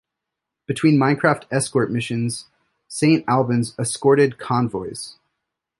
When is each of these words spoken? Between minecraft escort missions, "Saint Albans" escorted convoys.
Between 0.65 0.97
minecraft 0.97 1.43
escort 1.51 1.91
missions, 1.91 2.45
"Saint 2.87 3.23
Albans" 3.29 3.75
escorted 3.77 4.39
convoys. 4.39 5.19